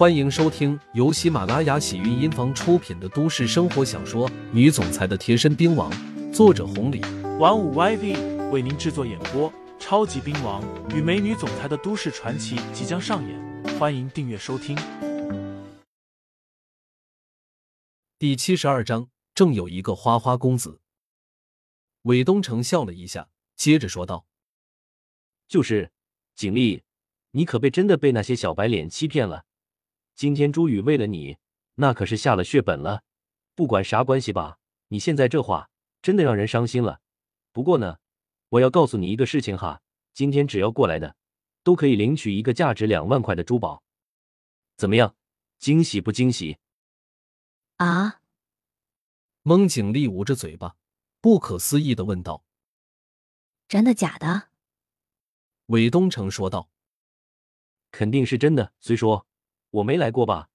[0.00, 5.92] 欢迎收听由喜马拉雅喜韵音房出品的都市生活小说《女总裁的贴身兵王》，
[6.32, 7.02] 作者红礼，
[7.38, 9.52] 玩五 YV 为您制作演播。
[9.78, 10.64] 超级兵王
[10.96, 14.74] 与美女总裁的都市传奇即将上演，欢迎订阅收听。
[18.18, 20.80] 第七十二章，正有一个花花公子。
[22.04, 24.24] 韦东城笑了一下，接着说道
[25.46, 25.92] ：“就是
[26.34, 26.84] 景丽，
[27.32, 29.44] 你可被真的被那些小白脸欺骗了。
[30.20, 31.38] 今天朱宇为了你，
[31.76, 33.04] 那可是下了血本了。
[33.54, 35.70] 不管啥关系吧，你现在这话
[36.02, 37.00] 真的让人伤心了。
[37.52, 37.96] 不过呢。”
[38.50, 39.80] 我要告诉你一个事情哈，
[40.12, 41.16] 今天只要过来的，
[41.62, 43.82] 都可以领取一个价值两万块的珠宝，
[44.76, 45.16] 怎么样？
[45.58, 46.58] 惊喜不惊喜？
[47.76, 48.20] 啊！
[49.40, 50.76] 孟景丽捂着嘴巴，
[51.22, 52.44] 不可思议的问道
[53.68, 54.50] ：“真的假的？”
[55.66, 56.68] 韦东城说道
[57.90, 58.74] ：“肯定是真的。
[58.80, 59.26] 虽说
[59.70, 60.48] 我没来过吧，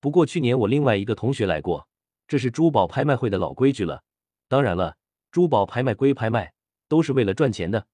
[0.00, 1.88] 不过去年我另外一个同学来过。
[2.26, 4.04] 这是珠宝拍卖会的老规矩了。
[4.48, 4.96] 当然了，
[5.30, 6.52] 珠宝拍卖归拍卖。”
[6.90, 7.86] 都是为了赚钱的。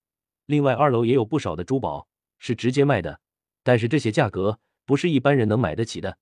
[0.46, 3.20] 另外，二楼也有不少的珠宝是直接卖的，
[3.62, 6.16] 但是这些价格不是一般人能买得起的。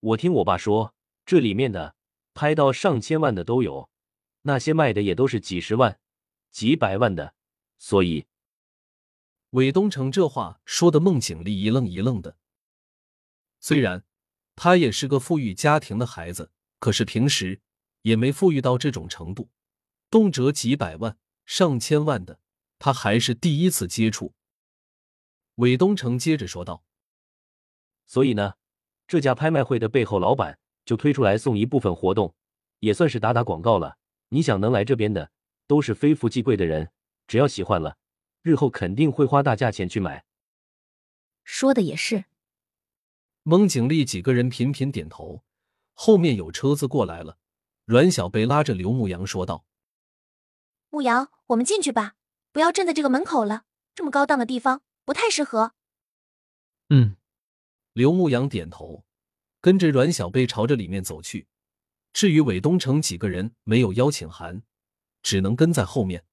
[0.00, 0.94] 我听我爸说，
[1.26, 1.94] 这里面的
[2.32, 3.90] 拍到上千万的都有，
[4.40, 6.00] 那些卖的也都是几十万、
[6.50, 7.34] 几百万的。
[7.76, 8.24] 所以，
[9.50, 12.38] 韦东城这话说的，孟景丽一愣一愣的。
[13.66, 14.04] 虽然
[14.56, 17.62] 他也是个富裕家庭的孩子，可是平时
[18.02, 19.48] 也没富裕到这种程度，
[20.10, 21.16] 动辄几百万。
[21.46, 22.40] 上千万的，
[22.78, 24.34] 他还是第一次接触。
[25.54, 26.84] 韦东城接着说道
[28.06, 28.56] ：“所以呢，
[29.06, 32.34] 这家拍卖会的背后老板就推出来送一部分活动，
[32.80, 33.96] 也算是打打广告了。
[34.28, 35.30] 你想能来这边的，
[35.66, 36.90] 都是非富即贵的人，
[37.26, 37.96] 只要喜欢了，
[38.42, 40.26] 日后肯定会花大价钱去买。”
[41.44, 42.26] 说的也是。
[43.46, 45.44] 蒙景丽几个人频频点头。
[45.92, 47.36] 后面有车子过来了，
[47.84, 49.66] 阮小贝拉着刘牧阳说道。
[50.88, 52.14] 牧羊，我们进去吧，
[52.52, 53.64] 不要站在这个门口了。
[53.94, 55.74] 这么高档的地方不太适合。
[56.88, 57.16] 嗯，
[57.92, 59.04] 刘牧阳点头，
[59.60, 61.46] 跟着阮小贝朝着里面走去。
[62.14, 64.62] 至于韦东城几个人没有邀请函，
[65.22, 66.24] 只能跟在后面。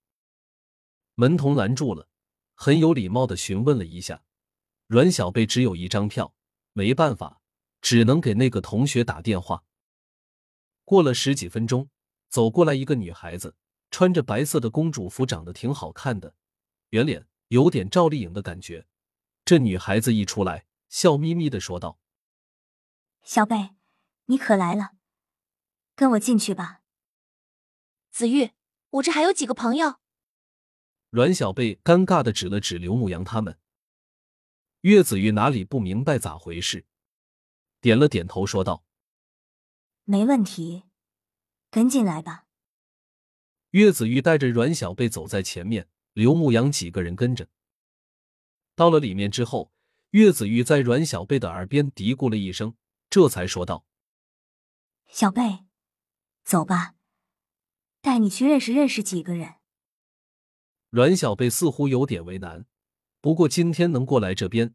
[1.15, 2.07] 门童拦住了，
[2.55, 4.23] 很有礼貌的询问了一下。
[4.87, 6.33] 阮小贝只有一张票，
[6.73, 7.41] 没办法，
[7.81, 9.63] 只能给那个同学打电话。
[10.85, 11.89] 过了十几分钟，
[12.29, 13.55] 走过来一个女孩子。
[13.93, 16.33] 穿着白色的公主服，长得挺好看的，
[16.91, 18.87] 圆脸，有点赵丽颖的感觉。
[19.43, 21.99] 这女孩子一出来，笑眯眯的说道
[23.21, 23.71] ：“小贝，
[24.27, 24.91] 你可来了，
[25.93, 26.79] 跟我进去吧。”
[28.11, 28.51] 子玉，
[28.91, 29.99] 我这还有几个朋友。
[31.09, 33.59] 阮小贝尴尬的指了指刘牧阳他们。
[34.81, 36.85] 岳子玉哪里不明白咋回事，
[37.81, 38.83] 点了点头说道
[40.05, 40.83] ：“没问题，
[41.69, 42.45] 跟进来吧。”
[43.71, 47.47] 岳子玉带着阮小贝走在前面，刘牧阳几个人跟着。
[48.75, 49.71] 到了里面之后，
[50.09, 52.75] 岳子玉在阮小贝的耳边嘀咕了一声，
[53.09, 53.85] 这才说道
[55.07, 55.65] ：“小贝，
[56.43, 56.95] 走吧，
[58.01, 59.55] 带你去认识认识几个人。”
[60.89, 62.65] 阮小贝似乎有点为难，
[63.21, 64.73] 不过今天能过来这边，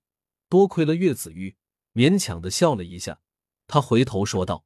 [0.49, 1.57] 多亏了岳子玉，
[1.93, 3.21] 勉强的笑了一下。
[3.67, 4.65] 他回头说道：“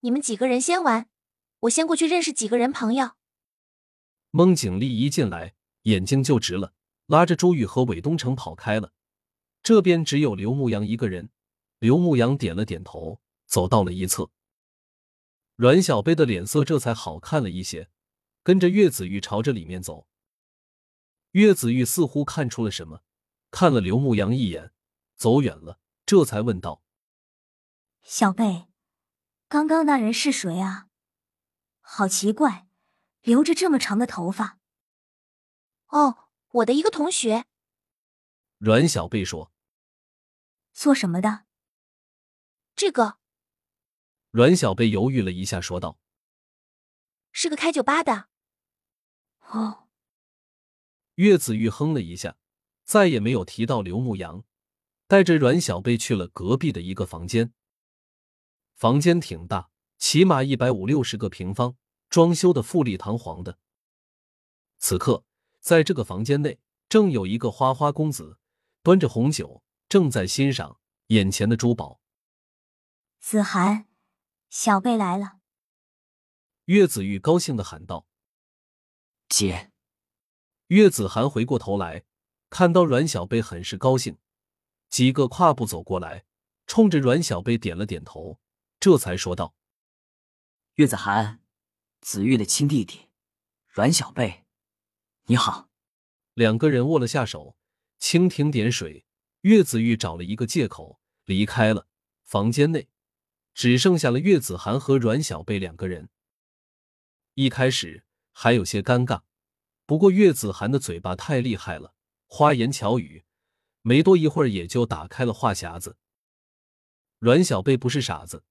[0.00, 1.08] 你们几个人先玩。”
[1.60, 3.12] 我先过去认识几个人朋友。
[4.30, 6.72] 孟景丽一进来，眼睛就直了，
[7.06, 8.92] 拉着朱玉和韦东城跑开了。
[9.62, 11.30] 这边只有刘牧阳一个人。
[11.78, 14.30] 刘牧阳点了点头，走到了一侧。
[15.56, 17.88] 阮小贝的脸色这才好看了一些，
[18.42, 20.06] 跟着岳子玉朝着里面走。
[21.32, 23.02] 岳子玉似乎看出了什么，
[23.50, 24.72] 看了刘牧阳一眼，
[25.14, 26.82] 走远了，这才问道
[28.02, 28.68] ：“小贝，
[29.48, 30.88] 刚刚那人是谁啊？”
[31.80, 32.68] 好奇怪，
[33.22, 34.58] 留着这么长的头发。
[35.88, 37.46] 哦，我的一个同学。
[38.58, 39.52] 阮小贝说
[40.72, 41.44] ：“做什么的？”
[42.74, 43.18] 这个。
[44.30, 45.98] 阮小贝犹豫了一下，说道
[47.30, 48.28] ：“是个开酒吧的。”
[49.50, 49.89] 哦。
[51.20, 52.38] 岳子玉哼了一下，
[52.82, 54.42] 再也没有提到刘牧阳，
[55.06, 57.52] 带着阮小贝去了隔壁的一个房间。
[58.74, 59.70] 房间挺大。
[59.98, 61.76] 起码一百五六十个平方，
[62.08, 63.58] 装修的富丽堂皇的。
[64.78, 65.26] 此刻，
[65.60, 66.58] 在这个房间内，
[66.88, 68.38] 正有一个花花公子
[68.82, 72.00] 端着红酒，正在欣赏眼前的珠宝。
[73.18, 73.88] 子涵，
[74.48, 75.40] 小贝来了。
[76.64, 78.06] 岳子玉高兴的喊道
[79.28, 79.69] ：“姐。”
[80.70, 82.04] 岳子涵回过头来，
[82.48, 84.18] 看到阮小贝，很是高兴，
[84.88, 86.24] 几个跨步走过来，
[86.68, 88.38] 冲着阮小贝点了点头，
[88.78, 89.56] 这才说道
[90.76, 91.42] ：“岳子涵，
[92.00, 93.08] 子玉的亲弟弟，
[93.68, 94.44] 阮小贝，
[95.26, 95.68] 你好。”
[96.34, 97.56] 两个人握了下手，
[97.98, 99.04] 蜻蜓点水。
[99.40, 101.88] 岳子玉找了一个借口离开了
[102.24, 102.88] 房间内，
[103.54, 106.10] 只剩下了岳子涵和阮小贝两个人。
[107.34, 109.22] 一开始还有些尴尬，
[109.90, 111.94] 不过岳子涵的嘴巴太厉害了，
[112.28, 113.24] 花言巧语，
[113.82, 115.96] 没多一会儿也就打开了话匣子。
[117.18, 118.44] 阮小贝不是傻子，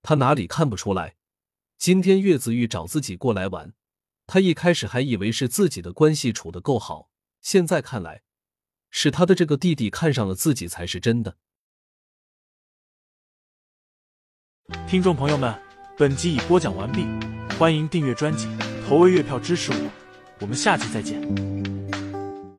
[0.00, 1.16] 他哪里看不出来？
[1.76, 3.74] 今天岳子玉找自己过来玩，
[4.26, 7.10] 他一开始还以为是自己的关系处得够好，
[7.42, 8.22] 现在看来。
[8.88, 11.36] 是他的这个弟弟看上了自己才是真的。
[14.88, 15.54] 听众朋友们，
[15.98, 17.04] 本集已播讲完毕，
[17.58, 18.48] 欢迎订阅专辑，
[18.88, 20.05] 投喂月票支持我，
[20.38, 21.55] 我们下期再见。